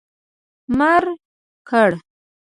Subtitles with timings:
[0.77, 1.03] مړ
[1.69, 1.87] کړه.